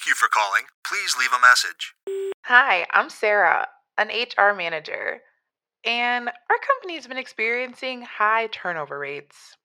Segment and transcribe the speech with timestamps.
[0.00, 0.62] Thank you for calling.
[0.82, 1.94] Please leave a message.
[2.44, 3.68] Hi, I'm Sarah,
[3.98, 5.20] an HR manager,
[5.84, 9.58] and our company's been experiencing high turnover rates.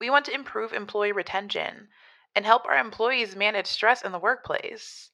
[0.00, 1.88] We want to improve employee retention
[2.36, 5.10] and help our employees manage stress in the workplace.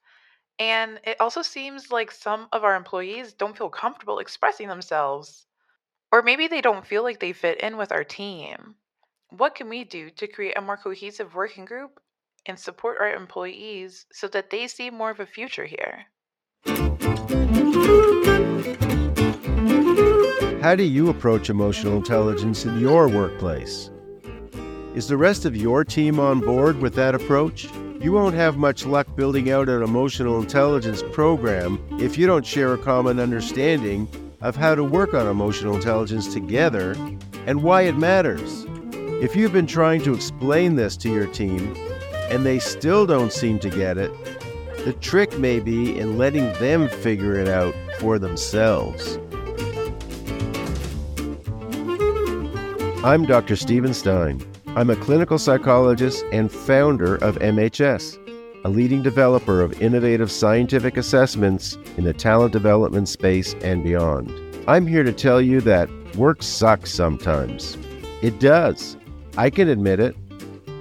[0.59, 5.47] And it also seems like some of our employees don't feel comfortable expressing themselves.
[6.13, 8.75] Or maybe they don't feel like they fit in with our team.
[9.31, 12.03] What can we do to create a more cohesive working group
[12.49, 16.07] and support our employees so that they see more of a future here?
[20.61, 23.91] How do you approach emotional intelligence in your workplace?
[24.95, 27.69] Is the rest of your team on board with that approach?
[28.01, 32.75] You won't have much luck building out an emotional intelligence program if you don't share
[32.75, 34.09] a common understanding
[34.41, 36.93] of how to work on emotional intelligence together
[37.47, 38.67] and why it matters.
[39.23, 41.75] If you've been trying to explain this to your team
[42.29, 44.11] and they still don't seem to get it,
[44.85, 49.19] the trick may be in letting them figure it out for themselves.
[53.05, 53.57] I'm Dr.
[53.57, 54.43] Steven Stein.
[54.69, 58.19] I'm a clinical psychologist and founder of MHS,
[58.65, 64.33] a leading developer of innovative scientific assessments in the talent development space and beyond.
[64.69, 67.79] I'm here to tell you that work sucks sometimes.
[68.21, 68.97] It does.
[69.37, 70.17] I can admit it,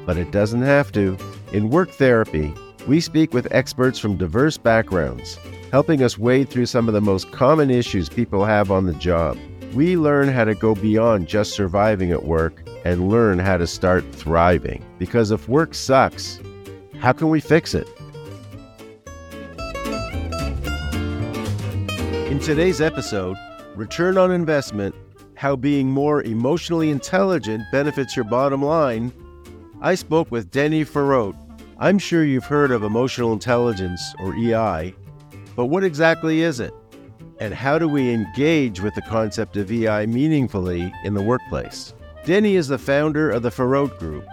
[0.06, 1.18] but it doesn't have to.
[1.54, 2.54] In work therapy,
[2.90, 5.40] we speak with experts from diverse backgrounds,
[5.72, 9.38] helping us wade through some of the most common issues people have on the job.
[9.74, 14.04] We learn how to go beyond just surviving at work and learn how to start
[14.12, 14.84] thriving.
[15.00, 16.42] Because if work sucks,
[17.00, 17.88] how can we fix it?
[22.30, 23.38] In today's episode,
[23.74, 24.94] Return on Investment
[25.36, 29.14] How Being More Emotionally Intelligent Benefits Your Bottom Line
[29.80, 31.36] I spoke with Denny Faurote.
[31.78, 34.96] I'm sure you've heard of emotional intelligence, or EI,
[35.56, 36.74] but what exactly is it?
[37.40, 41.94] And how do we engage with the concept of EI meaningfully in the workplace?
[42.26, 44.26] Denny is the founder of the Faurote Group.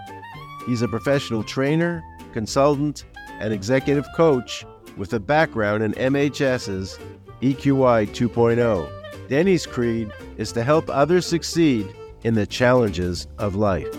[0.65, 2.03] He's a professional trainer,
[2.33, 3.05] consultant,
[3.39, 4.65] and executive coach
[4.97, 6.97] with a background in MHS's
[7.41, 9.29] EQ-i 2.0.
[9.29, 13.95] Denny's creed is to help others succeed in the challenges of life.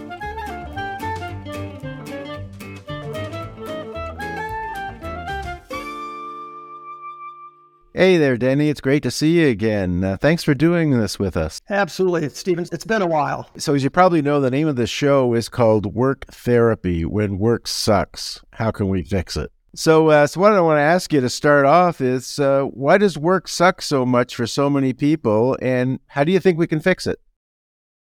[7.98, 8.68] Hey there, Denny.
[8.68, 10.04] It's great to see you again.
[10.04, 11.62] Uh, thanks for doing this with us.
[11.70, 12.68] Absolutely, Stevens.
[12.70, 13.48] It's been a while.
[13.56, 17.38] So, as you probably know, the name of the show is called Work Therapy When
[17.38, 18.44] Work Sucks.
[18.50, 19.50] How can we fix it?
[19.74, 22.98] So, uh, so what I want to ask you to start off is uh, why
[22.98, 26.66] does work suck so much for so many people, and how do you think we
[26.66, 27.18] can fix it?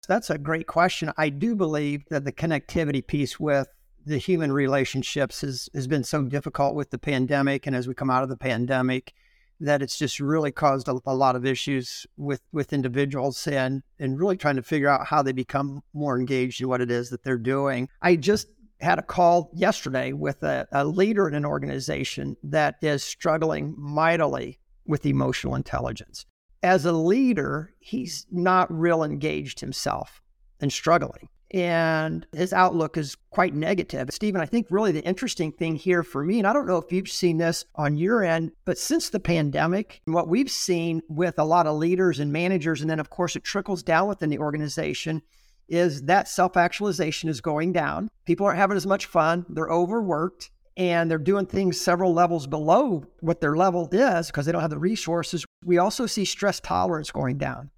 [0.08, 1.10] That's a great question.
[1.16, 3.68] I do believe that the connectivity piece with
[4.04, 7.66] the human relationships has, has been so difficult with the pandemic.
[7.66, 9.14] And as we come out of the pandemic,
[9.60, 14.18] that it's just really caused a, a, lot of issues with with individuals and and
[14.18, 17.22] really trying to figure out how they become more engaged in what it is that
[17.22, 17.88] they're doing.
[18.02, 18.48] I just
[18.80, 24.58] had a call yesterday with a, a leader in an organization that is struggling mightily
[24.86, 26.26] with emotional intelligence.
[26.62, 30.20] As a leader, he's not real engaged himself
[30.60, 34.08] and struggling and his outlook is quite negative.
[34.10, 36.92] Steven, I think really the interesting thing here for me, and I don't know if
[36.92, 41.44] you've seen this on your end, but since the pandemic, what we've seen with a
[41.44, 45.22] lot of leaders and managers, and then of course it trickles down within the organization,
[45.68, 48.08] is that self actualization is going down.
[48.24, 50.50] People aren't having as much fun, they're overworked.
[50.78, 54.68] And they're doing things several levels below what their level is because they don't have
[54.68, 55.42] the resources.
[55.64, 57.70] We also see stress tolerance going down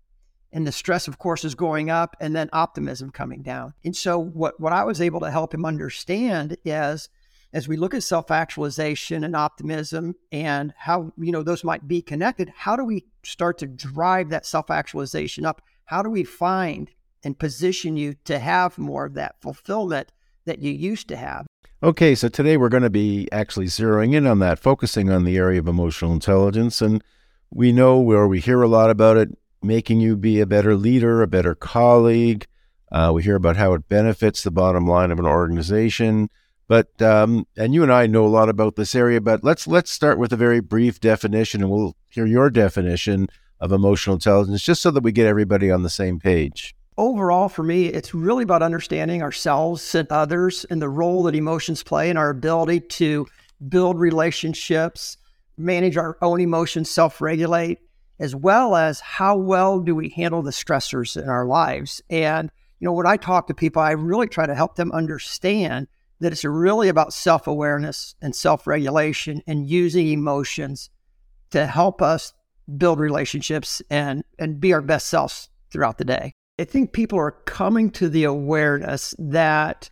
[0.53, 3.75] and the stress of course is going up and then optimism coming down.
[3.85, 7.09] And so what, what i was able to help him understand is
[7.53, 12.53] as we look at self-actualization and optimism and how you know those might be connected
[12.55, 15.63] how do we start to drive that self-actualization up?
[15.85, 16.91] How do we find
[17.25, 20.13] and position you to have more of that fulfillment
[20.45, 21.47] that you used to have?
[21.83, 25.37] Okay so today we're going to be actually zeroing in on that focusing on the
[25.37, 27.03] area of emotional intelligence and
[27.51, 29.31] we know where we hear a lot about it
[29.63, 32.47] making you be a better leader, a better colleague.
[32.91, 36.31] Uh, we hear about how it benefits the bottom line of an organization.
[36.69, 39.91] But um, and you and I know a lot about this area, but let's let's
[39.91, 43.29] start with a very brief definition, and we'll hear your definition
[43.59, 46.75] of emotional intelligence, just so that we get everybody on the same page.
[46.99, 51.83] Overall, for me, it's really about understanding ourselves and others and the role that emotions
[51.83, 53.27] play in our ability to
[53.69, 55.17] build relationships,
[55.57, 57.79] manage our own emotions, self regulate,
[58.19, 62.03] as well as how well do we handle the stressors in our lives.
[62.11, 62.51] And,
[62.81, 65.89] you know, when I talk to people, I really try to help them understand
[66.21, 70.91] that it's really about self awareness and self regulation and using emotions
[71.51, 72.33] to help us
[72.77, 76.35] build relationships and, and be our best selves throughout the day.
[76.59, 79.91] I think people are coming to the awareness that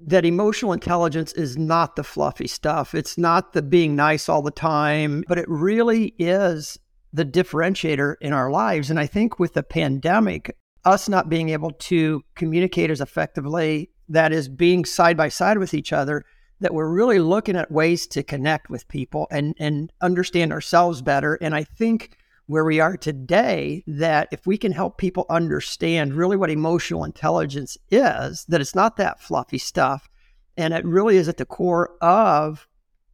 [0.00, 2.94] that emotional intelligence is not the fluffy stuff.
[2.94, 6.78] It's not the being nice all the time, but it really is
[7.12, 8.90] the differentiator in our lives.
[8.90, 14.32] And I think with the pandemic, us not being able to communicate as effectively, that
[14.32, 16.24] is being side by side with each other,
[16.60, 21.34] that we're really looking at ways to connect with people and, and understand ourselves better.
[21.40, 22.16] And I think
[22.46, 27.76] where we are today, that if we can help people understand really what emotional intelligence
[27.90, 30.08] is, that it's not that fluffy stuff,
[30.56, 32.66] and it really is at the core of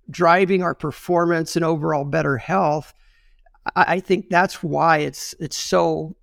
[0.08, 2.94] driving our performance and overall better health.
[3.76, 6.16] I, think that's why it's it's so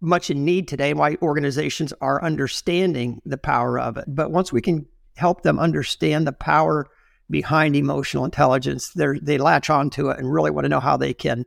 [0.00, 4.04] much in need today, why organizations are understanding the power of it.
[4.08, 4.86] But once we can
[5.16, 6.88] help them understand the power
[7.30, 11.14] behind emotional intelligence, they they latch onto it and really want to know how they
[11.14, 11.44] can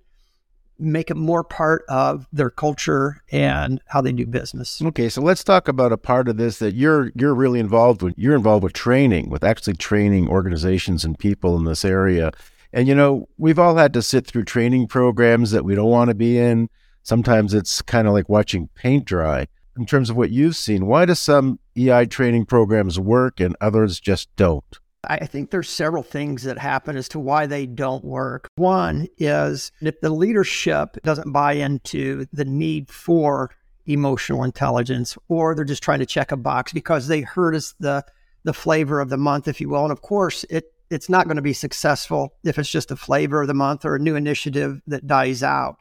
[0.78, 4.82] make it more part of their culture and how they do business.
[4.82, 8.14] Okay, so let's talk about a part of this that you're you're really involved with.
[8.18, 12.32] You're involved with training, with actually training organizations and people in this area.
[12.76, 16.10] And you know, we've all had to sit through training programs that we don't want
[16.10, 16.70] to be in
[17.06, 19.48] sometimes it's kind of like watching paint dry.
[19.78, 24.00] In terms of what you've seen, why do some EI training programs work and others
[24.00, 24.80] just don't?
[25.08, 28.48] I think there's several things that happen as to why they don't work.
[28.56, 33.52] One is if the leadership doesn't buy into the need for
[33.86, 38.04] emotional intelligence, or they're just trying to check a box because they heard us the
[38.46, 39.84] the flavor of the month, if you will.
[39.84, 43.42] And of course, it it's not going to be successful if it's just a flavor
[43.42, 45.76] of the month or a new initiative that dies out.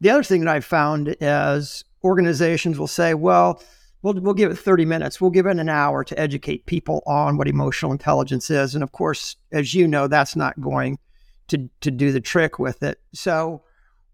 [0.00, 3.62] The other thing that I've found is organizations will say, well,
[4.02, 7.36] we'll, we'll give it 30 minutes, we'll give it an hour to educate people on
[7.36, 8.74] what emotional intelligence is.
[8.74, 10.98] And of course, as you know, that's not going
[11.46, 13.00] to, to do the trick with it.
[13.14, 13.62] So,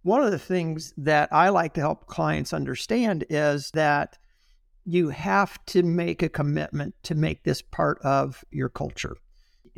[0.02, 4.16] one of the things that I like to help clients understand is that
[4.84, 9.16] you have to make a commitment to make this part of your culture.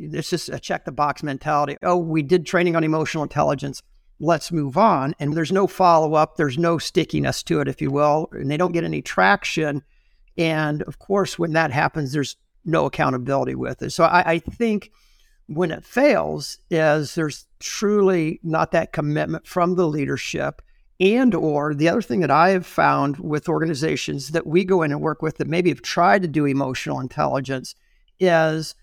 [0.01, 1.77] It's just a check the box mentality.
[1.83, 3.81] Oh, we did training on emotional intelligence
[4.21, 5.15] let's move on.
[5.19, 8.57] And there's no follow up, there's no stickiness to it, if you will, and they
[8.57, 9.83] don't get any traction.
[10.37, 13.89] And of course, when that happens, there's no accountability with it.
[13.89, 14.91] So I, I think
[15.47, 20.61] when it fails is there's truly not that commitment from the leadership
[20.99, 24.91] and or the other thing that i have found with organizations that we go in
[24.91, 27.75] and work with that maybe have tried to do emotional intelligence
[28.19, 28.75] is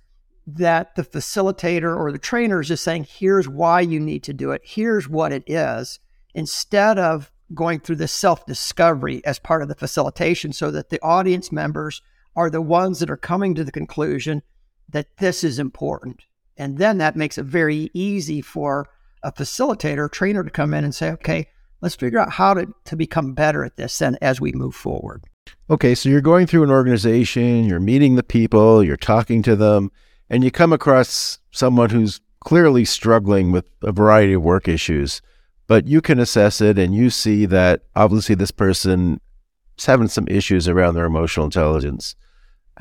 [0.56, 4.50] that the facilitator or the trainer is just saying, here's why you need to do
[4.50, 6.00] it, here's what it is,
[6.35, 11.00] instead of going through the self discovery as part of the facilitation so that the
[11.03, 12.00] audience members
[12.35, 14.43] are the ones that are coming to the conclusion
[14.89, 16.23] that this is important.
[16.56, 18.89] And then that makes it very easy for
[19.23, 21.49] a facilitator, trainer to come in and say, okay,
[21.83, 25.25] let's figure out how to, to become better at this and as we move forward.
[25.69, 29.91] Okay, so you're going through an organization, you're meeting the people, you're talking to them
[30.31, 35.21] and you come across someone who's clearly struggling with a variety of work issues,
[35.67, 39.21] but you can assess it and you see that obviously this person
[39.79, 42.15] is having some issues around their emotional intelligence.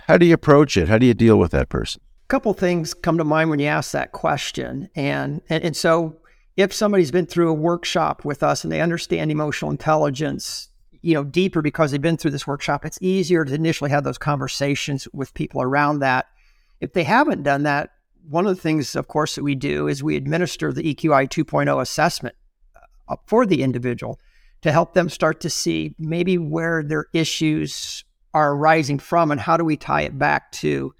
[0.07, 0.87] How do you approach it?
[0.87, 2.01] How do you deal with that person?
[2.25, 4.89] A couple things come to mind when you ask that question.
[4.95, 6.17] And, and, and so
[6.55, 10.69] if somebody's been through a workshop with us and they understand emotional intelligence,
[11.01, 14.17] you know, deeper because they've been through this workshop, it's easier to initially have those
[14.17, 16.27] conversations with people around that
[16.79, 17.91] if they haven't done that,
[18.27, 21.81] one of the things, of course, that we do is we administer the EQ-i 2.0
[21.81, 22.35] assessment
[23.07, 24.19] uh, for the individual
[24.61, 28.03] to help them start to see maybe where their issues
[28.33, 30.93] are arising from and how do we tie it back to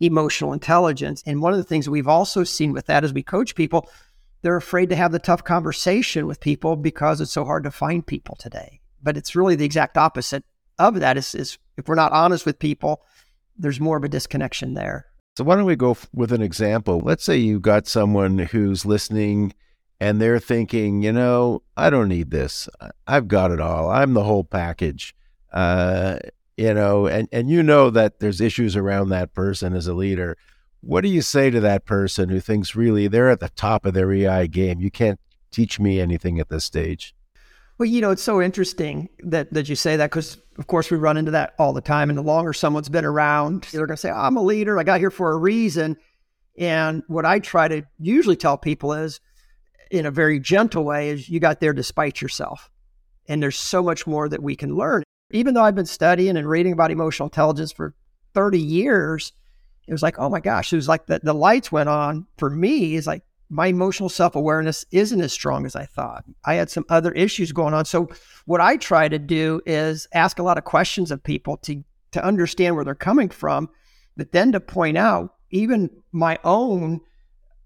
[0.00, 1.22] emotional intelligence.
[1.26, 3.88] And one of the things we've also seen with that as we coach people,
[4.42, 8.06] they're afraid to have the tough conversation with people because it's so hard to find
[8.06, 8.80] people today.
[9.02, 10.44] But it's really the exact opposite
[10.78, 13.02] of that is, is if we're not honest with people,
[13.58, 15.06] there's more of a disconnection there.
[15.36, 17.00] So why don't we go f- with an example?
[17.00, 19.54] Let's say you got someone who's listening
[20.00, 22.68] and they're thinking, you know, I don't need this.
[23.06, 23.90] I've got it all.
[23.90, 25.14] I'm the whole package.
[25.52, 26.18] Uh,
[26.56, 30.36] you know, and, and you know that there's issues around that person as a leader.
[30.80, 33.94] What do you say to that person who thinks really they're at the top of
[33.94, 34.80] their EI game?
[34.80, 37.14] You can't teach me anything at this stage.
[37.78, 40.96] Well, you know, it's so interesting that, that you say that because, of course, we
[40.96, 42.10] run into that all the time.
[42.10, 44.78] And the longer someone's been around, they're going to say, I'm a leader.
[44.78, 45.96] I got here for a reason.
[46.58, 49.20] And what I try to usually tell people is,
[49.92, 52.68] in a very gentle way, is you got there despite yourself.
[53.28, 55.04] And there's so much more that we can learn.
[55.30, 57.94] Even though I've been studying and reading about emotional intelligence for
[58.34, 59.32] 30 years,
[59.86, 62.50] it was like, oh my gosh, it was like the, the lights went on for
[62.50, 62.96] me.
[62.96, 66.24] It's like my emotional self awareness isn't as strong as I thought.
[66.44, 67.84] I had some other issues going on.
[67.84, 68.08] So
[68.46, 72.24] what I try to do is ask a lot of questions of people to to
[72.24, 73.68] understand where they're coming from,
[74.16, 77.00] but then to point out even my own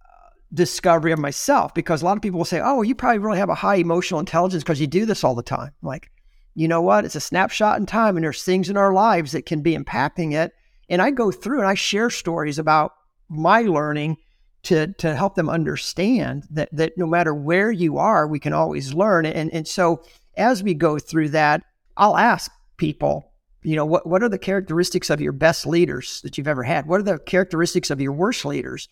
[0.01, 3.39] uh, discovery of myself because a lot of people will say, "Oh, you probably really
[3.39, 6.11] have a high emotional intelligence because you do this all the time." I'm like,
[6.55, 7.05] you know what?
[7.05, 10.33] It's a snapshot in time, and there's things in our lives that can be impacting
[10.35, 10.53] it.
[10.89, 12.93] And I go through and I share stories about
[13.29, 14.19] my learning
[14.65, 18.95] to to help them understand that that no matter where you are, we can always
[18.95, 19.27] learn.
[19.27, 20.03] And and so
[20.37, 21.63] as we go through that,
[21.97, 26.39] I'll ask people, you know, what what are the characteristics of your best leaders that
[26.39, 26.87] you've ever had?
[26.87, 28.89] What are the characteristics of your worst leaders?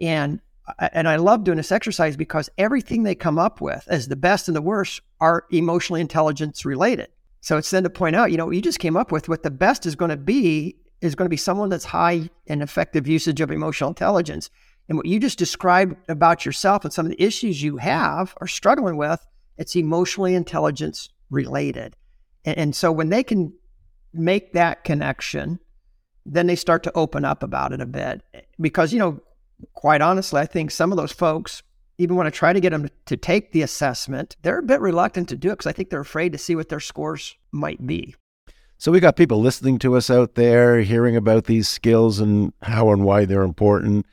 [0.00, 0.40] And
[0.78, 4.16] uh, and I love doing this exercise because everything they come up with as the
[4.16, 7.08] best and the worst are emotionally intelligence related.
[7.40, 9.50] So it's then to point out, you know, you just came up with what the
[9.50, 13.40] best is going to be is going to be someone that's high in effective usage
[13.40, 14.50] of emotional intelligence.
[14.88, 18.46] And what you just described about yourself and some of the issues you have are
[18.46, 19.24] struggling with,
[19.56, 21.96] it's emotionally intelligence related.
[22.44, 23.52] And, and so when they can
[24.12, 25.58] make that connection,
[26.26, 28.22] then they start to open up about it a bit.
[28.60, 29.20] Because, you know,
[29.74, 31.62] quite honestly, I think some of those folks,
[31.98, 35.28] even when I try to get them to take the assessment, they're a bit reluctant
[35.30, 38.14] to do it because I think they're afraid to see what their scores might be.
[38.78, 42.90] So we got people listening to us out there, hearing about these skills and how
[42.90, 44.06] and why they're important.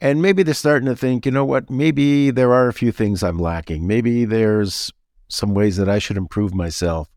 [0.00, 3.22] And maybe they're starting to think, you know what, maybe there are a few things
[3.22, 3.86] I'm lacking.
[3.86, 4.92] Maybe there's
[5.28, 7.08] some ways that I should improve myself.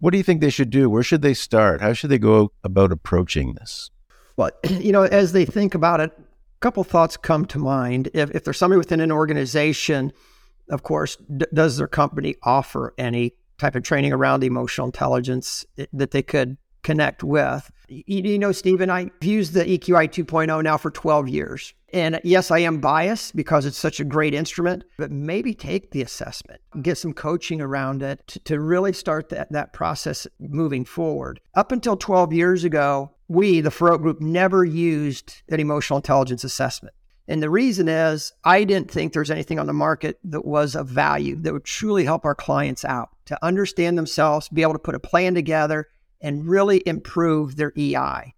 [0.00, 0.88] What do you think they should do?
[0.88, 1.80] Where should they start?
[1.80, 3.90] How should they go about approaching this?
[4.36, 8.10] Well, you know, as they think about it, a couple thoughts come to mind.
[8.14, 10.12] If, if there's somebody within an organization,
[10.70, 15.86] of course, d- does their company offer any type of training around emotional intelligence eh,
[15.92, 17.70] that they could connect with?
[17.90, 21.74] You, know, Steven, I've used the EQ-i 2.0 now for 12 years.
[21.92, 26.02] And yes, I am biased because it's such a great instrument, but maybe take the
[26.02, 31.40] assessment, get some coaching around it to, to really start that, that process moving forward.
[31.54, 36.94] Up until 12 years ago, we, the Faurote Group, never used an emotional intelligence assessment.
[37.26, 40.88] And the reason is I didn't think there's anything on the market that was of
[40.88, 44.96] value that would truly help our clients out to understand themselves, be able to put
[44.96, 45.86] a plan together,
[46.20, 48.34] and really improve their EI.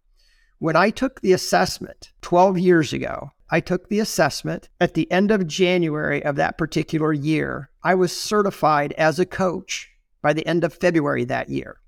[0.58, 5.30] When I took the assessment 12 years ago, I took the assessment at the end
[5.30, 7.70] of January of that particular year.
[7.82, 9.90] I was certified as a coach
[10.22, 11.78] by the end of February that year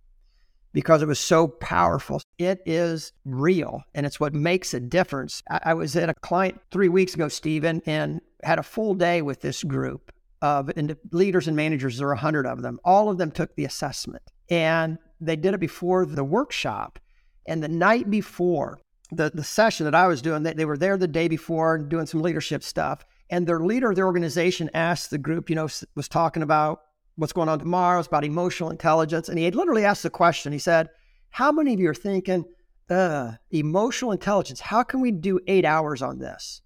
[0.75, 2.21] because it was so powerful.
[2.37, 5.43] It is real and it's what makes a difference.
[5.49, 9.41] I, was at a client three weeks ago, Steven, and had a full day with
[9.41, 10.71] this group of
[11.13, 11.97] leaders and managers.
[11.97, 12.81] There are a hundred of them.
[12.85, 16.99] All of them took the assessment and they did it before the workshop.
[17.47, 20.97] And the night before, the, the session that I was doing, they, they were there
[20.97, 23.05] the day before doing some leadership stuff.
[23.31, 26.83] And their leader of the organization asked the group, you know, was talking about
[27.17, 27.99] what's going on tomorrow.
[27.99, 29.29] It's about emotional intelligence.
[29.29, 30.53] And he had literally asked the question.
[30.53, 30.89] He said,
[31.31, 32.45] How many of you are thinking,
[32.91, 36.61] uh, emotional intelligence, how can we do eight hours on this?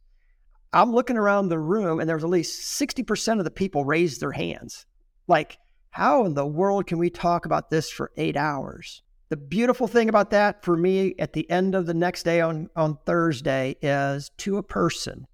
[0.72, 4.32] I'm looking around the room and there's at least 60% of the people raised their
[4.32, 4.84] hands.
[5.26, 5.58] Like,
[5.98, 9.02] how in the world can we talk about this for eight hours?
[9.30, 12.70] The beautiful thing about that for me at the end of the next day on,
[12.76, 15.26] on Thursday is to a person,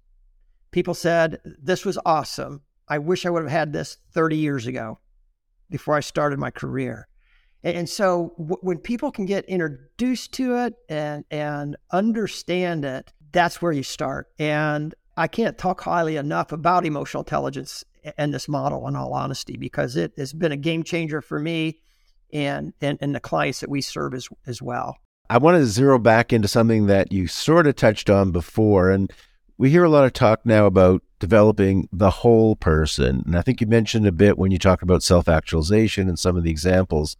[0.71, 2.63] people said, This was awesome.
[2.87, 4.97] I wish I would have had this 30 years ago
[5.69, 7.07] before I started my career.
[7.63, 13.61] And, so w- when people can get introduced to it and, and understand it, that's
[13.61, 14.29] where you start.
[14.39, 17.85] And I can't talk highly enough about emotional intelligence
[18.17, 21.79] and this model in all honesty because it has been a game changer for me
[22.33, 24.97] and, and, and the clients that we serve as, as well.
[25.29, 28.91] I want to zero back into something that you sort of touched on before.
[28.91, 29.11] And
[29.57, 33.23] we hear a lot of talk now about developing the whole person.
[33.25, 36.37] And I think you mentioned a bit when you talk about self actualization and some
[36.37, 37.17] of the examples.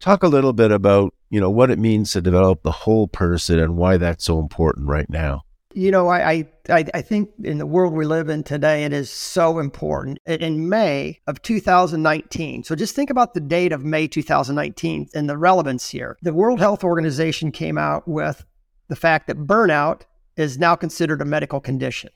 [0.00, 3.58] Talk a little bit about, you know, what it means to develop the whole person
[3.58, 5.44] and why that's so important right now
[5.76, 9.10] you know, I, I, I think in the world we live in today, it is
[9.10, 10.18] so important.
[10.24, 15.36] In May of 2019, so just think about the date of May 2019 and the
[15.36, 16.16] relevance here.
[16.22, 18.46] The World Health Organization came out with
[18.88, 20.02] the fact that burnout
[20.34, 22.08] is now considered a medical condition.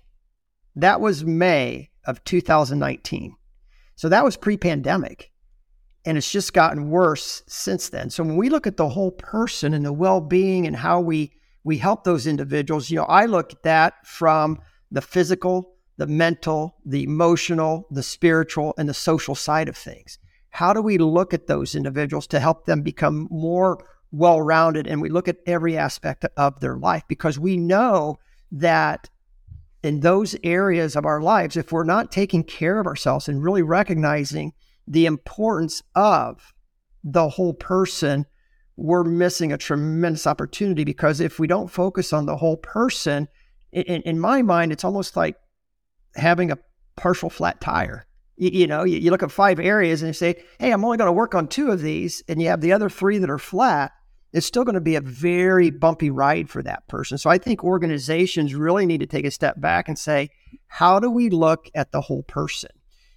[0.74, 3.36] That was May of 2019.
[3.94, 5.32] So that was pre pandemic.
[6.06, 8.08] And it's just gotten worse since then.
[8.08, 11.32] So when we look at the whole person and the well being and how we
[11.64, 12.90] we help those individuals.
[12.90, 14.58] You know, I look at that from
[14.90, 20.18] the physical, the mental, the emotional, the spiritual, and the social side of things.
[20.50, 25.00] How do we look at those individuals to help them become more well rounded and
[25.00, 28.18] we look at every aspect of their life because we know
[28.50, 29.08] that
[29.82, 33.62] in those areas of our lives, if we're not taking care of ourselves and really
[33.62, 34.52] recognizing
[34.86, 36.52] the importance of
[37.02, 38.26] the whole person,
[38.76, 43.28] we're missing a tremendous opportunity because if we don't focus on the whole person,
[43.72, 45.36] in, in my mind, it's almost like
[46.16, 46.58] having a
[46.96, 48.06] partial flat tire.
[48.36, 50.96] You, you know, you, you look at five areas and you say, hey, I'm only
[50.96, 53.38] going to work on two of these, and you have the other three that are
[53.38, 53.92] flat
[54.32, 57.18] it's still going to be a very bumpy ride for that person.
[57.18, 60.30] So I think organizations really need to take a step back and say,
[60.68, 62.70] how do we look at the whole person?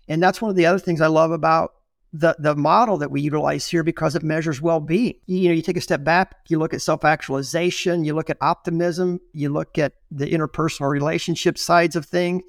[0.07, 1.71] And that's one of the other things I love about
[2.13, 5.15] the the model that we utilize here because it measures well-being.
[5.25, 9.19] You know, you take a step back, you look at self-actualization, you look at optimism,
[9.33, 12.43] you look at the interpersonal relationship sides of things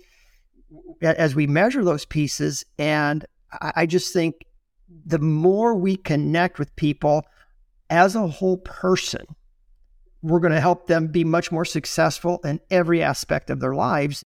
[1.00, 2.64] as we measure those pieces.
[2.78, 3.24] And
[3.60, 4.44] I just think
[5.06, 7.24] the more we connect with people,
[7.88, 9.24] as a whole person,
[10.22, 14.22] we're going to help them be much more successful in every aspect of their lives.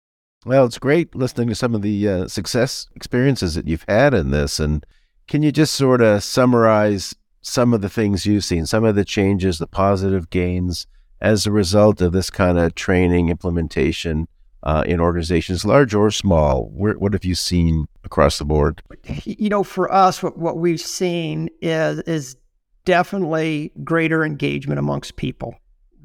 [0.45, 4.31] Well, it's great listening to some of the uh, success experiences that you've had in
[4.31, 4.59] this.
[4.59, 4.85] And
[5.27, 9.05] can you just sort of summarize some of the things you've seen, some of the
[9.05, 10.87] changes, the positive gains
[11.21, 14.27] as a result of this kind of training implementation
[14.63, 16.69] uh, in organizations, large or small?
[16.73, 18.81] Where, what have you seen across the board?
[19.23, 22.35] You know, for us, what, what we've seen is is
[22.83, 25.55] definitely greater engagement amongst people,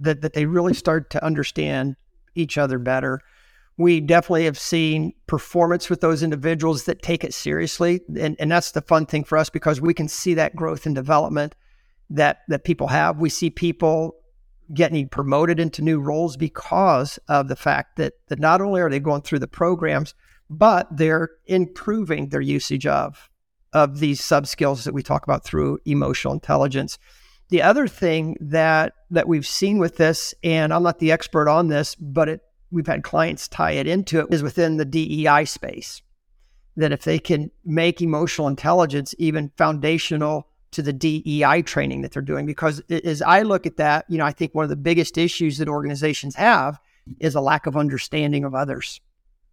[0.01, 1.97] that, that they really start to understand
[2.35, 3.21] each other better.
[3.81, 8.03] We definitely have seen performance with those individuals that take it seriously.
[8.19, 10.95] And, and that's the fun thing for us because we can see that growth and
[10.95, 11.55] development
[12.11, 13.17] that, that people have.
[13.17, 14.17] We see people
[14.75, 19.01] getting promoted into new roles because of the fact that, that not only are they
[19.01, 20.15] going through the programs,
[20.51, 23.31] but they're improving their usage of
[23.73, 26.99] of these sub skills that we talk about through emotional intelligence.
[27.51, 31.69] The other thing that that we've seen with this, and I'm not the expert on
[31.69, 32.41] this, but it,
[32.71, 36.03] we've had clients tie it into it, is within the DEI space.
[36.77, 42.23] That if they can make emotional intelligence even foundational to the DEI training that they're
[42.23, 45.19] doing, because as I look at that, you know, I think one of the biggest
[45.19, 46.79] issues that organizations have
[47.19, 49.01] is a lack of understanding of others,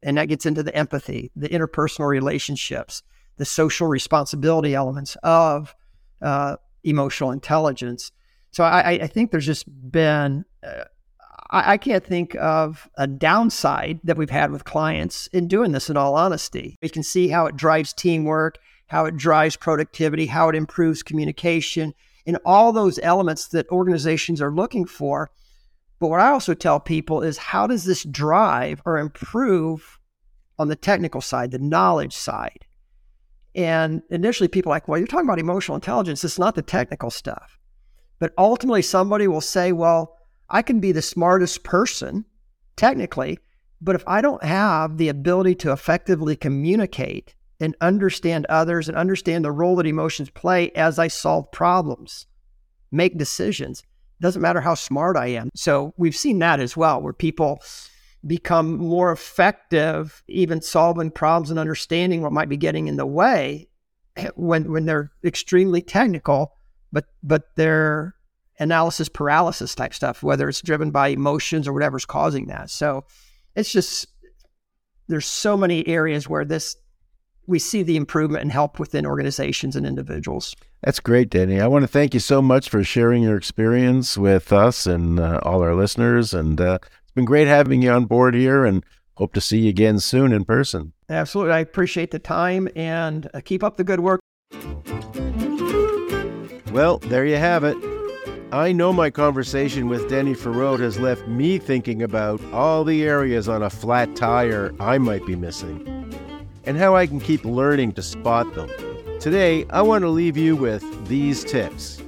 [0.03, 3.01] and that gets into the empathy, the interpersonal relationships
[3.37, 5.75] the social responsibility elements of
[6.21, 8.11] uh, emotional intelligence.
[8.51, 10.85] So I, I, think there's just been, uh,
[11.49, 15.89] I, I, can't think of a downside that we've had with clients in doing this,
[15.89, 16.77] in all honesty.
[16.81, 18.57] We can see how it drives teamwork,
[18.87, 21.93] how it drives productivity, how it improves communication,
[22.25, 25.29] and all those elements that organizations are looking for.
[25.99, 29.99] But what I also tell people is how does this drive or improve
[30.59, 32.65] on the technical side, the knowledge side?
[33.55, 36.23] And initially, people are like, well, you're talking about emotional intelligence.
[36.23, 37.57] It's not the technical stuff.
[38.19, 40.15] But ultimately, somebody will say, well,
[40.49, 42.25] I can be the smartest person
[42.75, 43.39] technically,
[43.81, 49.43] but if I don't have the ability to effectively communicate and understand others and understand
[49.43, 52.27] the role that emotions play as I solve problems,
[52.91, 53.83] make decisions,
[54.21, 55.49] doesn't matter how smart I am.
[55.55, 57.61] So we've seen that as well, where people
[58.25, 63.67] become more effective, even solving problems and understanding what might be getting in the way
[64.35, 66.53] when when they're extremely technical,
[66.91, 68.15] but but they're
[68.59, 72.69] analysis paralysis type stuff, whether it's driven by emotions or whatever's causing that.
[72.69, 73.05] So
[73.55, 74.07] it's just
[75.07, 76.75] there's so many areas where this
[77.47, 80.53] we see the improvement and help within organizations and individuals.
[80.83, 81.61] That's great, Danny.
[81.61, 85.39] I want to thank you so much for sharing your experience with us and uh,
[85.43, 86.33] all our listeners.
[86.33, 88.83] And uh, it's been great having you on board here and
[89.15, 90.91] hope to see you again soon in person.
[91.09, 91.53] Absolutely.
[91.53, 94.19] I appreciate the time and uh, keep up the good work.
[96.71, 97.96] Well, there you have it.
[98.51, 103.49] I know my conversation with Denny Faurote has left me thinking about all the areas
[103.49, 105.85] on a flat tire I might be missing
[106.63, 108.69] and how I can keep learning to spot them.
[109.19, 112.01] Today, I want to leave you with these tips.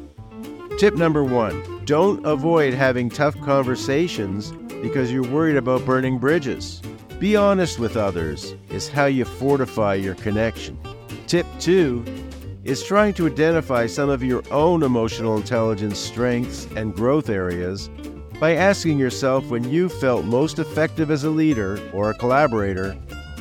[0.78, 6.82] Tip number one don't avoid having tough conversations because you're worried about burning bridges.
[7.20, 10.80] Be honest with others is how you fortify your connection.
[11.28, 12.06] Tip two
[12.64, 17.90] is trying to identify some of your own emotional intelligence strengths and growth areas
[18.40, 22.98] by asking yourself when you felt most effective as a leader or a collaborator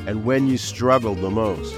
[0.06, 1.74] and when you struggled the most.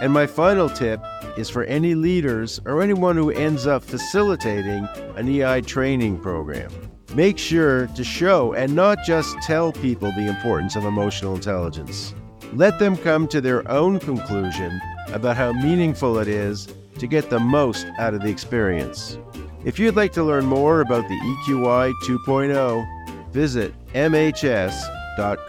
[0.00, 1.00] And my final tip
[1.36, 6.70] is for any leaders or anyone who ends up facilitating an EI training program.
[7.14, 12.14] Make sure to show and not just tell people the importance of emotional intelligence.
[12.52, 14.80] Let them come to their own conclusion
[15.12, 16.68] about how meaningful it is
[16.98, 19.18] to get the most out of the experience.
[19.64, 25.46] If you'd like to learn more about the EQ-i 2.0, visit MHS.com.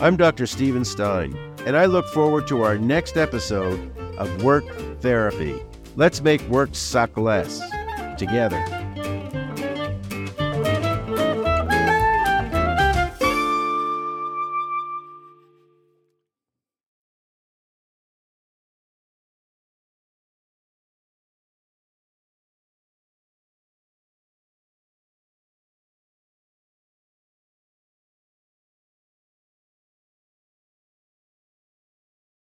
[0.00, 0.46] I'm Dr.
[0.46, 4.64] Steven Stein, and I look forward to our next episode of Work
[5.00, 5.62] Therapy.
[5.96, 7.60] Let's make work suck less
[8.16, 8.79] together.